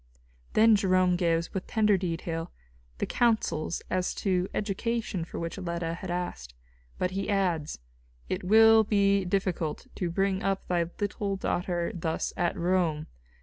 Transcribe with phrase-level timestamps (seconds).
[0.53, 2.49] Then Jerome gives, with tender detail,
[2.97, 6.55] the counsels as to education for which Leta had asked.
[6.97, 7.77] But he adds:
[8.27, 13.05] "It will be difficult to bring up thy little daughter thus at Rome.